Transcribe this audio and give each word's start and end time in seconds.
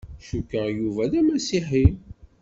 Cukkeɣ 0.27 0.65
Yuba 0.77 1.03
d 1.11 1.13
Amasiḥi. 1.19 1.85